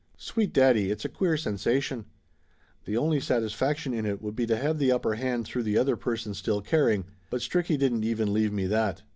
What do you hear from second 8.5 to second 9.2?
me that.